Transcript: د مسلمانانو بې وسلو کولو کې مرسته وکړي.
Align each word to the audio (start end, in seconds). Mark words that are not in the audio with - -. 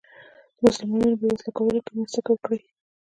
د 0.55 0.57
مسلمانانو 0.65 1.19
بې 1.19 1.27
وسلو 1.29 1.55
کولو 1.57 1.79
کې 1.85 1.91
مرسته 1.99 2.29
وکړي. 2.31 2.59